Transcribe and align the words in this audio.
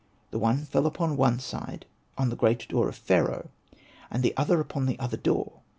The 0.31 0.39
one 0.39 0.65
fell 0.65 0.87
upon 0.87 1.09
the 1.11 1.15
one 1.17 1.37
side, 1.37 1.85
on 2.17 2.31
the 2.31 2.35
great 2.35 2.67
door 2.67 2.89
of 2.89 2.95
Pharaoh, 2.95 3.51
and 4.09 4.23
the 4.23 4.35
other 4.35 4.59
upon 4.59 4.87
the 4.87 4.97
other 4.97 5.15
door. 5.15 5.61